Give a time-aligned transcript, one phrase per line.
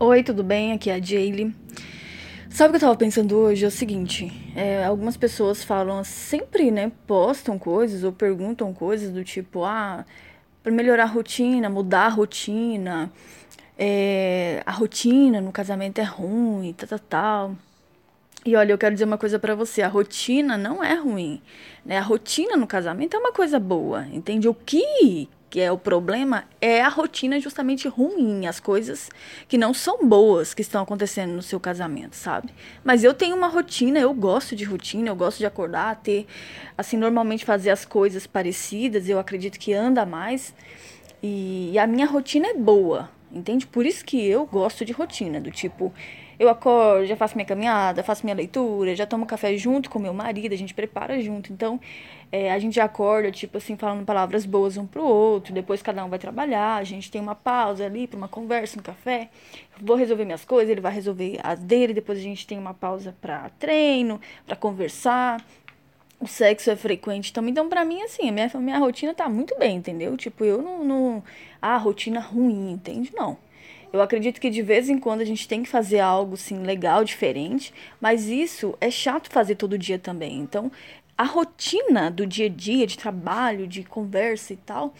[0.00, 0.72] Oi, tudo bem?
[0.72, 1.52] Aqui é a Jaylee.
[2.48, 3.64] Sabe o que eu tava pensando hoje?
[3.64, 6.92] É o seguinte: é, algumas pessoas falam sempre, né?
[7.04, 10.06] Postam coisas ou perguntam coisas do tipo, ah,
[10.62, 13.10] para melhorar a rotina, mudar a rotina,
[13.76, 17.56] é, a rotina no casamento é ruim, tal, tal, tal.
[18.46, 21.42] E olha, eu quero dizer uma coisa para você: a rotina não é ruim.
[21.84, 21.98] Né?
[21.98, 24.48] A rotina no casamento é uma coisa boa, entende?
[24.48, 29.08] O que que é o problema, é a rotina justamente ruim, as coisas
[29.46, 32.50] que não são boas que estão acontecendo no seu casamento, sabe?
[32.84, 36.26] Mas eu tenho uma rotina, eu gosto de rotina, eu gosto de acordar, ter,
[36.76, 40.54] assim, normalmente fazer as coisas parecidas, eu acredito que anda mais.
[41.22, 43.66] E, e a minha rotina é boa, entende?
[43.66, 45.92] Por isso que eu gosto de rotina, do tipo,
[46.38, 50.14] eu acordo, já faço minha caminhada, faço minha leitura, já tomo café junto com meu
[50.14, 51.52] marido, a gente prepara junto.
[51.52, 51.80] Então,
[52.30, 56.08] é, a gente acorda, tipo assim, falando palavras boas um pro outro, depois cada um
[56.08, 59.30] vai trabalhar, a gente tem uma pausa ali para uma conversa, um café.
[59.80, 63.16] vou resolver minhas coisas, ele vai resolver as dele, depois a gente tem uma pausa
[63.20, 65.44] para treino, para conversar.
[66.20, 67.52] O sexo é frequente também.
[67.52, 70.16] Então, pra mim, assim, a minha, minha rotina tá muito bem, entendeu?
[70.16, 70.84] Tipo, eu não.
[70.84, 71.24] não
[71.62, 73.12] ah, rotina ruim, entende?
[73.14, 73.36] Não.
[73.92, 77.04] Eu acredito que de vez em quando a gente tem que fazer algo assim legal,
[77.04, 80.38] diferente, mas isso é chato fazer todo dia também.
[80.38, 80.70] Então,
[81.16, 84.94] a rotina do dia a dia, de trabalho, de conversa e tal,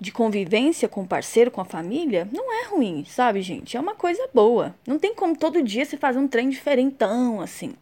[0.00, 3.76] de convivência com o parceiro, com a família, não é ruim, sabe, gente?
[3.76, 4.74] É uma coisa boa.
[4.86, 7.74] Não tem como todo dia você fazer um trem diferentão assim.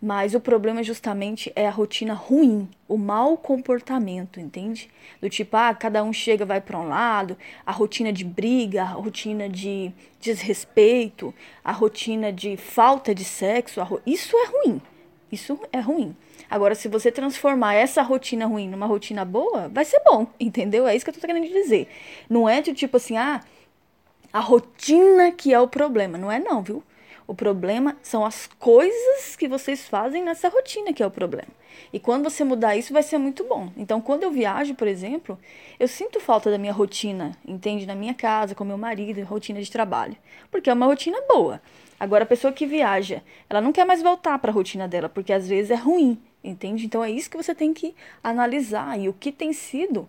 [0.00, 4.88] Mas o problema justamente é a rotina ruim, o mau comportamento, entende?
[5.20, 8.92] Do tipo, ah, cada um chega, vai para um lado, a rotina de briga, a
[8.92, 14.80] rotina de desrespeito, a rotina de falta de sexo, isso é ruim.
[15.30, 16.16] Isso é ruim.
[16.48, 20.86] Agora, se você transformar essa rotina ruim numa rotina boa, vai ser bom, entendeu?
[20.86, 21.88] É isso que eu tô querendo dizer.
[22.30, 23.40] Não é de tipo assim, ah,
[24.32, 26.16] a rotina que é o problema.
[26.16, 26.82] Não é não, viu?
[27.28, 31.50] O problema são as coisas que vocês fazem nessa rotina que é o problema.
[31.92, 33.70] E quando você mudar isso, vai ser muito bom.
[33.76, 35.38] Então, quando eu viajo, por exemplo,
[35.78, 37.84] eu sinto falta da minha rotina, entende?
[37.84, 40.16] Na minha casa, com meu marido, rotina de trabalho.
[40.50, 41.60] Porque é uma rotina boa.
[42.00, 45.34] Agora, a pessoa que viaja, ela não quer mais voltar para a rotina dela, porque
[45.34, 46.86] às vezes é ruim, entende?
[46.86, 47.94] Então, é isso que você tem que
[48.24, 48.98] analisar.
[48.98, 50.08] E o que tem sido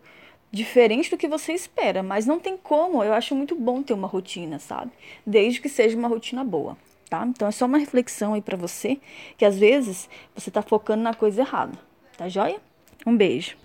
[0.49, 2.01] diferente do que você espera.
[2.01, 3.03] Mas não tem como.
[3.03, 4.91] Eu acho muito bom ter uma rotina, sabe?
[5.25, 6.77] Desde que seja uma rotina boa
[7.09, 7.25] tá?
[7.25, 8.99] Então é só uma reflexão aí para você,
[9.37, 11.77] que às vezes você tá focando na coisa errada,
[12.17, 12.59] tá joia?
[13.05, 13.55] Um beijo.